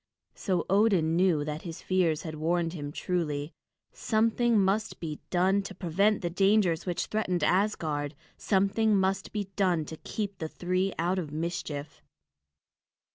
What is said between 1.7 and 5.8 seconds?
fears had warned him truly. Something must be done to